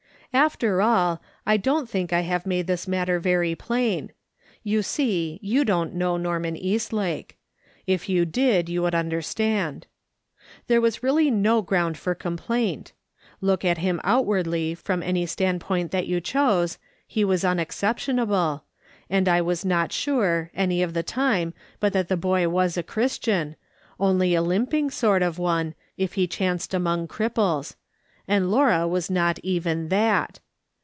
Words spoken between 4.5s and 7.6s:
You see, you don't know Norman East lake;